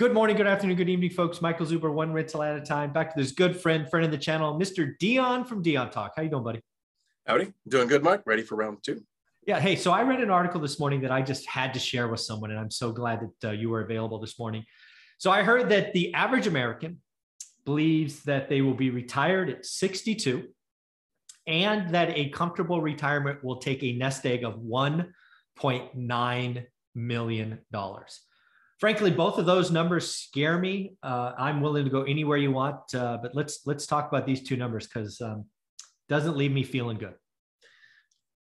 [0.00, 1.42] Good morning, good afternoon, good evening, folks.
[1.42, 2.90] Michael Zuber, one rental at a time.
[2.90, 4.98] Back to this good friend, friend of the channel, Mr.
[4.98, 6.14] Dion from Dion Talk.
[6.16, 6.62] How you doing, buddy?
[7.26, 7.52] Howdy.
[7.68, 8.22] Doing good, Mike.
[8.24, 9.02] Ready for round two?
[9.46, 9.60] Yeah.
[9.60, 12.20] Hey, so I read an article this morning that I just had to share with
[12.20, 14.64] someone, and I'm so glad that uh, you were available this morning.
[15.18, 17.02] So I heard that the average American
[17.66, 20.48] believes that they will be retired at 62
[21.46, 27.58] and that a comfortable retirement will take a nest egg of $1.9 million
[28.80, 30.94] frankly, both of those numbers scare me.
[31.02, 34.42] Uh, I'm willing to go anywhere you want, uh, but let's let's talk about these
[34.42, 35.44] two numbers because um,
[36.08, 37.14] doesn't leave me feeling good.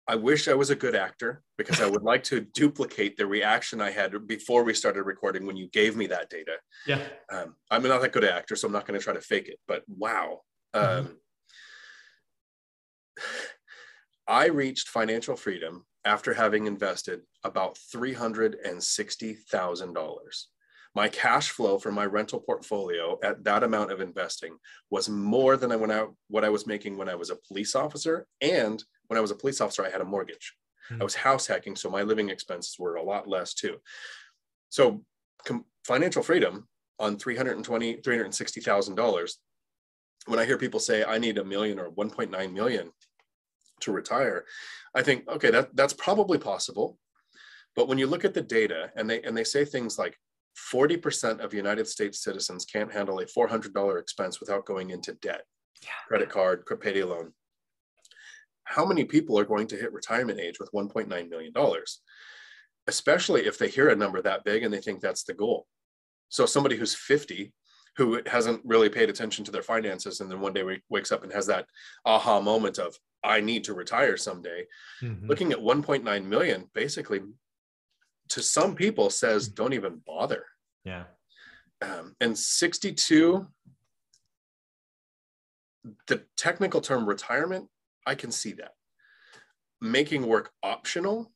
[0.07, 3.81] I wish I was a good actor because I would like to duplicate the reaction
[3.81, 6.57] I had before we started recording when you gave me that data.
[6.87, 7.01] Yeah,
[7.33, 9.49] um, I'm not that good an actor, so I'm not going to try to fake
[9.49, 9.59] it.
[9.67, 10.43] But wow.
[10.75, 11.07] Mm-hmm.
[11.07, 11.17] Um,
[14.29, 20.17] I reached financial freedom after having invested about $360,000.
[20.95, 24.57] My cash flow from my rental portfolio at that amount of investing
[24.91, 27.77] was more than I went out what I was making when I was a police
[27.77, 28.27] officer.
[28.41, 30.55] And when I was a police officer, I had a mortgage.
[30.91, 31.03] Mm-hmm.
[31.03, 33.77] I was house hacking, so my living expenses were a lot less too.
[34.71, 35.05] So
[35.45, 36.67] com- financial freedom
[36.99, 39.31] on 320 $360,000
[40.27, 42.91] when I hear people say I need a million or 1.9 million
[43.81, 44.45] to retire,
[44.95, 46.99] I think, okay, that, that's probably possible.
[47.79, 50.19] But when you look at the data and they, and they say things like
[50.73, 55.43] 40% of United States citizens can't handle a $400 expense without going into debt,
[55.85, 55.91] yeah.
[56.09, 57.33] credit card, payday loan.
[58.65, 61.53] How many people are going to hit retirement age with $1.9 million?
[62.89, 65.69] Especially if they hear a number that big and they think that's the goal.
[66.31, 67.53] So somebody who's 50
[67.97, 71.33] who hasn't really paid attention to their finances and then one day wakes up and
[71.33, 71.67] has that
[72.05, 74.65] aha moment of i need to retire someday
[75.03, 75.27] mm-hmm.
[75.27, 77.23] looking at 1.9 million basically
[78.29, 79.55] to some people says mm.
[79.55, 80.45] don't even bother
[80.85, 81.05] yeah
[81.83, 83.47] um, and 62
[86.07, 87.69] the technical term retirement
[88.07, 88.73] i can see that
[89.81, 91.31] making work optional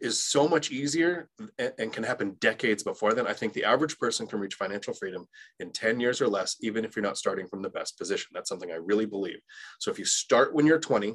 [0.00, 1.28] is so much easier
[1.58, 3.26] and, and, can happen decades before then.
[3.26, 5.26] I think the average person can reach financial freedom
[5.58, 8.28] in 10 years or less, even if you're not starting from the best position.
[8.32, 9.40] That's something I really believe.
[9.80, 11.14] So if you start when you're 20,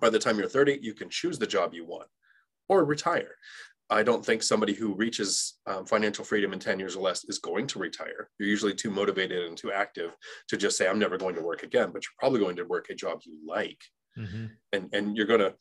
[0.00, 2.08] by the time you're 30, you can choose the job you want
[2.68, 3.36] or retire.
[3.90, 7.38] I don't think somebody who reaches um, financial freedom in 10 years or less is
[7.38, 8.30] going to retire.
[8.38, 10.16] You're usually too motivated and too active
[10.48, 12.88] to just say, I'm never going to work again, but you're probably going to work
[12.90, 13.78] a job you like.
[14.18, 14.46] Mm-hmm.
[14.72, 15.54] And, and you're going to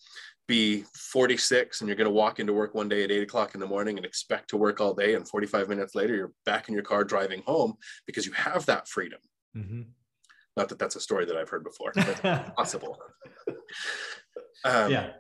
[0.47, 3.61] be 46 and you're going to walk into work one day at eight o'clock in
[3.61, 6.73] the morning and expect to work all day and 45 minutes later you're back in
[6.73, 7.75] your car driving home
[8.05, 9.19] because you have that freedom
[9.55, 9.83] mm-hmm.
[10.57, 12.97] not that that's a story that i've heard before but possible
[14.65, 15.11] um, yeah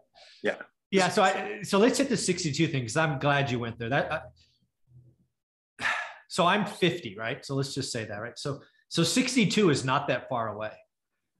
[0.43, 0.61] yeah
[0.93, 3.89] yeah so i so let's hit the 62 thing because i'm glad you went there.
[3.89, 5.85] That uh,
[6.27, 7.43] so i'm 50 right?
[7.43, 8.37] So let's just say that right?
[8.37, 10.71] So so 62 is not that far away.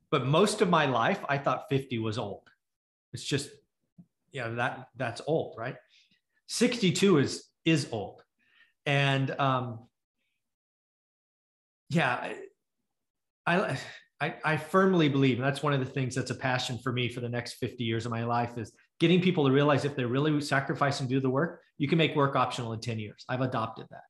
[0.09, 2.49] But most of my life i thought 50 was old.
[3.13, 3.49] It's just
[4.31, 5.75] yeah, that that's old, right?
[6.47, 8.23] 62 is is old.
[8.87, 9.87] And um
[11.89, 12.33] yeah,
[13.45, 13.77] I
[14.19, 17.09] I, I firmly believe, and that's one of the things that's a passion for me
[17.09, 18.71] for the next 50 years of my life is
[19.03, 22.15] getting people to realize if they really sacrifice and do the work, you can make
[22.15, 23.25] work optional in 10 years.
[23.27, 24.03] I've adopted that.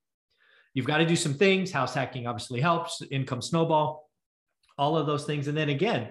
[0.76, 1.72] You've got to do some things.
[1.72, 4.08] House hacking obviously helps, income snowball,
[4.78, 5.48] all of those things.
[5.48, 6.10] And then again,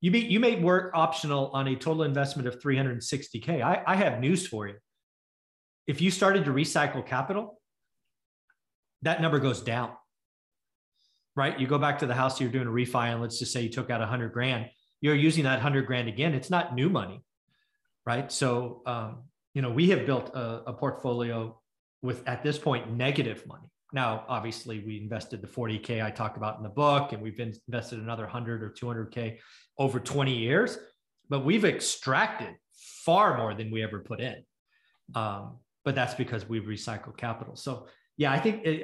[0.00, 3.62] you made you made work optional on a total investment of 360k.
[3.62, 4.74] I, I have news for you.
[5.86, 7.60] If you started to recycle capital,
[9.02, 9.92] that number goes down.
[11.36, 11.56] Right?
[11.60, 13.68] You go back to the house you're doing a refi, and let's just say you
[13.68, 14.70] took out a hundred grand.
[15.00, 16.34] You're using that hundred grand again.
[16.34, 17.22] It's not new money,
[18.06, 18.30] right?
[18.30, 19.24] So um,
[19.54, 21.60] you know we have built a, a portfolio
[22.02, 26.56] with at this point negative money now, obviously, we invested the 40K I talk about
[26.56, 29.38] in the book, and we've invested another 100 or 200K
[29.78, 30.76] over 20 years,
[31.28, 32.54] but we've extracted
[33.04, 34.42] far more than we ever put in.
[35.14, 37.54] Um, but that's because we've recycled capital.
[37.54, 37.86] So,
[38.16, 38.82] yeah, I think it,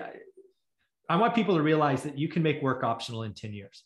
[1.08, 3.82] I want people to realize that you can make work optional in 10 years.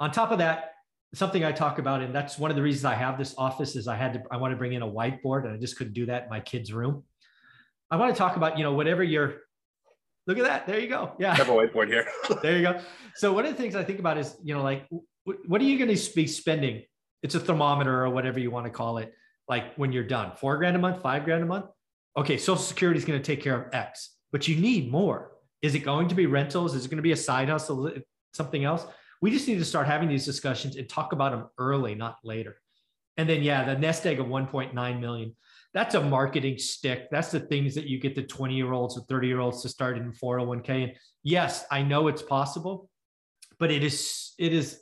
[0.00, 0.72] On top of that,
[1.14, 3.88] something I talk about, and that's one of the reasons I have this office is
[3.88, 6.06] I had to, I want to bring in a whiteboard and I just couldn't do
[6.06, 7.04] that in my kid's room.
[7.90, 9.40] I want to talk about, you know, whatever your
[10.26, 10.66] Look at that.
[10.66, 11.12] There you go.
[11.18, 11.32] Yeah.
[11.32, 12.06] I have a whiteboard here.
[12.42, 12.80] there you go.
[13.16, 14.86] So one of the things I think about is, you know, like
[15.24, 16.84] what are you going to be spending?
[17.22, 19.12] It's a thermometer or whatever you want to call it.
[19.48, 21.66] Like when you're done, four grand a month, five grand a month.
[22.16, 25.32] Okay, Social Security is going to take care of X, but you need more.
[25.62, 26.74] Is it going to be rentals?
[26.74, 27.90] Is it going to be a side hustle?
[28.32, 28.86] Something else?
[29.20, 32.56] We just need to start having these discussions and talk about them early, not later.
[33.16, 35.36] And then, yeah, the nest egg of 1.9 million.
[35.74, 37.08] that's a marketing stick.
[37.10, 39.68] That's the things that you get the 20 year olds or 30 year olds to
[39.68, 40.84] start in 401k.
[40.84, 42.88] And yes, I know it's possible,
[43.58, 44.80] but it is, it is,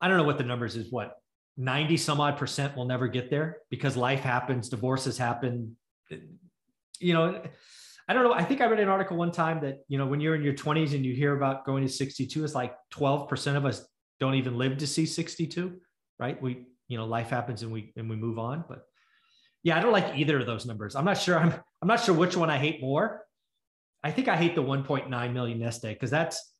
[0.00, 1.14] I don't know what the numbers is, what
[1.56, 5.76] 90 some odd percent will never get there because life happens, divorces happen.
[6.98, 7.42] You know,
[8.08, 8.32] I don't know.
[8.32, 10.54] I think I read an article one time that, you know, when you're in your
[10.54, 13.84] 20s and you hear about going to 62, it's like 12% of us
[14.20, 15.80] don't even live to see 62,
[16.18, 16.40] right?
[16.40, 18.64] We, you know, life happens and we and we move on.
[18.68, 18.82] But
[19.64, 20.94] yeah, I don't like either of those numbers.
[20.94, 21.38] I'm not sure.
[21.38, 23.24] I'm I'm not sure which one I hate more.
[24.04, 26.52] I think I hate the 1.9 million nest egg because that's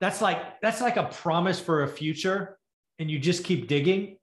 [0.00, 2.58] that's like that's like a promise for a future
[2.98, 4.16] and you just keep digging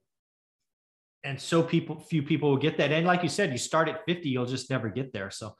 [1.22, 4.04] and so people few people will get that and like you said you start at
[4.06, 5.54] 50 you'll just never get there so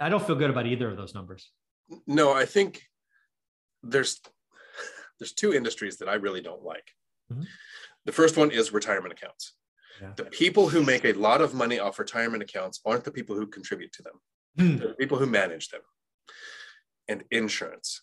[0.00, 1.50] i don't feel good about either of those numbers
[2.06, 2.82] no i think
[3.82, 4.20] there's
[5.18, 6.88] there's two industries that i really don't like
[7.32, 7.42] mm-hmm.
[8.04, 9.54] the first one is retirement accounts
[10.00, 10.12] yeah.
[10.16, 13.46] the people who make a lot of money off retirement accounts aren't the people who
[13.46, 14.14] contribute to them
[14.58, 14.78] mm.
[14.78, 15.82] they're the people who manage them
[17.08, 18.02] and insurance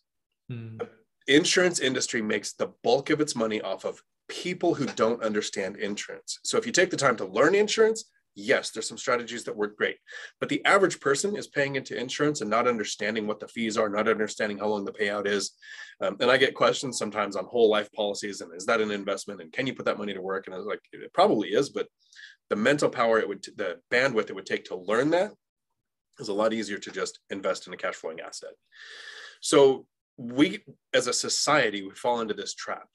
[0.51, 0.77] mm.
[0.79, 0.87] the
[1.27, 4.01] insurance industry makes the bulk of its money off of
[4.31, 6.39] people who don't understand insurance.
[6.44, 8.05] So if you take the time to learn insurance,
[8.36, 9.98] yes, there's some strategies that work great.
[10.39, 13.89] But the average person is paying into insurance and not understanding what the fees are,
[13.89, 15.51] not understanding how long the payout is.
[16.01, 19.42] Um, and I get questions sometimes on whole life policies and is that an investment
[19.42, 20.48] and can you put that money to work?
[20.48, 21.88] And I was like, it probably is, but
[22.50, 25.31] the mental power it would, the bandwidth it would take to learn that
[26.19, 28.51] is a lot easier to just invest in a cash flowing asset.
[29.42, 29.86] So
[30.18, 30.63] we,
[30.94, 32.88] as a society, we fall into this trap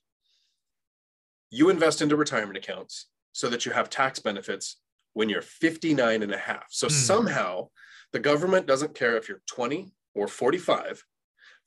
[1.51, 4.79] you invest into retirement accounts so that you have tax benefits
[5.17, 6.67] when you're 59 and a half.
[6.69, 6.91] So mm.
[6.91, 7.69] somehow
[8.13, 11.03] the government doesn't care if you're 20 or 45.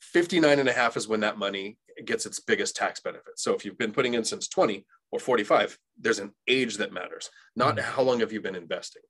[0.01, 3.39] 59 and a half is when that money gets its biggest tax benefit.
[3.39, 7.31] So if you've been putting in since 20 or 45, there's an age that matters,
[7.55, 7.81] not mm.
[7.81, 9.01] how long have you been investing.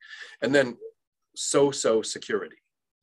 [0.41, 0.77] And then
[1.35, 2.55] so so security.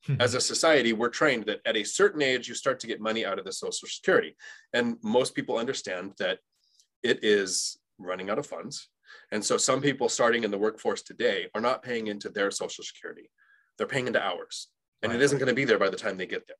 [0.07, 0.15] Hmm.
[0.19, 3.27] As a society, we're trained that at a certain age, you start to get money
[3.27, 4.35] out of the Social Security.
[4.73, 6.39] And most people understand that
[7.03, 8.89] it is running out of funds.
[9.31, 12.83] And so some people starting in the workforce today are not paying into their social
[12.83, 13.29] security.
[13.77, 14.67] They're paying into ours.
[15.03, 15.21] And right.
[15.21, 16.55] it isn't going to be there by the time they get there.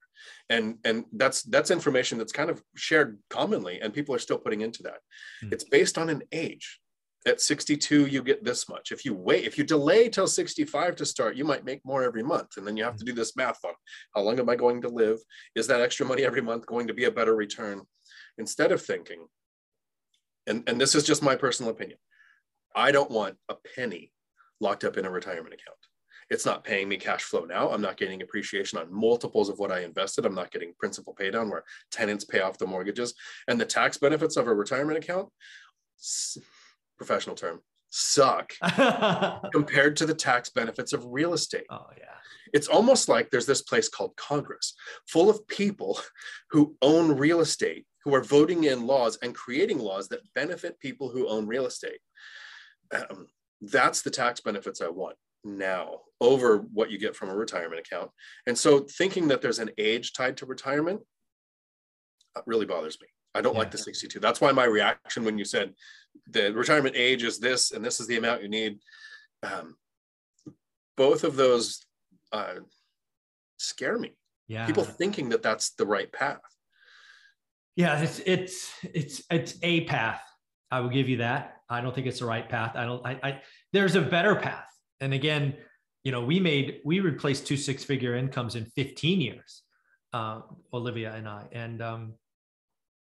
[0.49, 4.61] And and that's that's information that's kind of shared commonly and people are still putting
[4.61, 4.99] into that.
[5.41, 5.49] Hmm.
[5.51, 6.79] It's based on an age.
[7.25, 8.91] At 62 you get this much.
[8.91, 12.21] If you wait if you delay till 65 to start, you might make more every
[12.23, 13.07] month and then you have to hmm.
[13.07, 13.73] do this math on
[14.13, 15.17] how long am I going to live?
[15.55, 17.81] Is that extra money every month going to be a better return?
[18.37, 19.25] Instead of thinking
[20.47, 21.99] and, and this is just my personal opinion.
[22.77, 24.13] I don't want a penny
[24.61, 25.77] locked up in a retirement account.
[26.29, 27.71] It's not paying me cash flow now.
[27.71, 30.25] I'm not getting appreciation on multiples of what I invested.
[30.25, 33.15] I'm not getting principal pay down where tenants pay off the mortgages.
[33.47, 35.29] And the tax benefits of a retirement account,
[36.97, 38.53] professional term, suck
[39.53, 41.65] compared to the tax benefits of real estate.
[41.71, 42.03] Oh, yeah.
[42.53, 44.75] It's almost like there's this place called Congress
[45.07, 45.99] full of people
[46.51, 51.09] who own real estate who are voting in laws and creating laws that benefit people
[51.09, 51.99] who own real estate.
[52.91, 53.27] Um,
[53.61, 58.11] that's the tax benefits I want now over what you get from a retirement account.
[58.45, 61.01] And so thinking that there's an age tied to retirement
[62.35, 63.07] uh, really bothers me.
[63.33, 63.59] I don't yeah.
[63.59, 64.19] like the 62.
[64.19, 65.73] That's why my reaction when you said
[66.29, 68.79] the retirement age is this and this is the amount you need.
[69.43, 69.75] Um,
[70.95, 71.85] both of those
[72.31, 72.55] uh,
[73.57, 74.15] scare me.
[74.47, 74.65] Yeah.
[74.65, 76.39] People thinking that that's the right path.
[77.75, 80.21] Yeah, it's it's it's it's a path.
[80.71, 81.56] I will give you that.
[81.69, 82.75] I don't think it's the right path.
[82.75, 83.05] I don't.
[83.05, 83.41] I, I
[83.73, 84.67] there's a better path.
[84.99, 85.55] And again,
[86.03, 89.63] you know, we made we replaced two six figure incomes in 15 years,
[90.13, 90.41] uh,
[90.73, 92.13] Olivia and I, and um,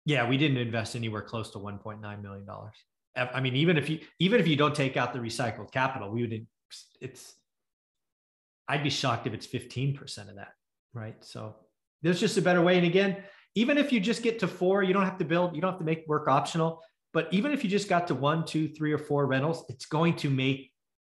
[0.05, 2.75] yeah, we didn't invest anywhere close to 1.9 million dollars.
[3.17, 6.23] I mean, even if you even if you don't take out the recycled capital, we
[6.23, 6.47] would.
[7.01, 7.35] It's.
[8.69, 10.53] I'd be shocked if it's 15 percent of that,
[10.95, 11.17] right?
[11.25, 11.57] So
[12.03, 12.77] there's just a better way.
[12.77, 13.17] And again,
[13.55, 15.81] even if you just get to four, you don't have to build, you don't have
[15.81, 16.81] to make work optional.
[17.13, 20.17] But even if you just got to one, two, three, or four rentals, it's going
[20.17, 20.71] to make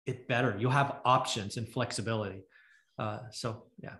[0.07, 0.57] it better.
[0.59, 2.45] You'll have options and flexibility.
[2.99, 3.95] Uh, so, yeah.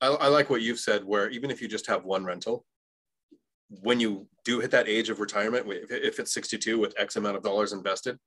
[0.00, 2.64] I, I like what you've said, where even if you just have one rental,
[3.80, 7.42] when you do hit that age of retirement, if it's 62 with X amount of
[7.42, 8.18] dollars invested,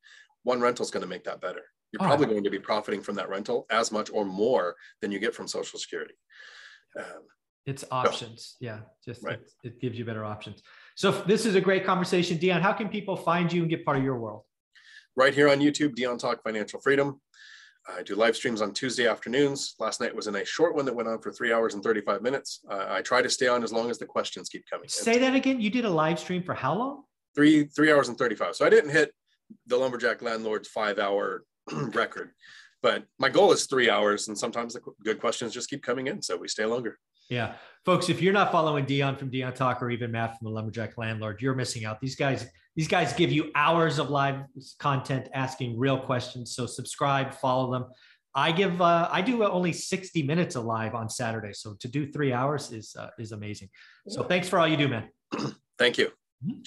[0.43, 1.61] one rental is going to make that better.
[1.91, 5.11] You're oh, probably going to be profiting from that rental as much or more than
[5.11, 6.15] you get from Social Security.
[6.97, 7.23] Um,
[7.65, 8.55] it's options.
[8.59, 9.39] Yeah, just right.
[9.39, 10.61] it, it, gives you better options.
[10.95, 12.61] So this is a great conversation, Dion.
[12.61, 14.43] How can people find you and get part of your world?
[15.17, 17.19] Right here on YouTube, Dion Talk Financial Freedom.
[17.87, 19.75] I do live streams on Tuesday afternoons.
[19.77, 22.21] Last night was a nice short one that went on for three hours and 35
[22.21, 22.61] minutes.
[22.69, 24.87] Uh, I try to stay on as long as the questions keep coming.
[24.87, 25.59] Say that again.
[25.59, 27.03] You did a live stream for how long?
[27.35, 28.55] Three three hours and 35.
[28.55, 29.11] So I didn't hit
[29.67, 32.31] the lumberjack landlord's five hour record
[32.85, 36.21] but my goal is three hours, and sometimes the good questions just keep coming in,
[36.21, 36.99] so we stay longer.
[37.29, 37.55] Yeah,
[37.85, 40.97] folks, if you're not following Dion from Dion Talk or even Matt from the Lumberjack
[40.97, 41.99] Landlord, you're missing out.
[41.99, 44.41] These guys, these guys give you hours of live
[44.79, 46.55] content, asking real questions.
[46.55, 47.85] So subscribe, follow them.
[48.35, 52.33] I give, uh, I do only 60 minutes alive on Saturday, so to do three
[52.33, 53.69] hours is uh, is amazing.
[54.09, 55.09] So thanks for all you do, man.
[55.77, 56.11] Thank you.
[56.45, 56.65] Mhm.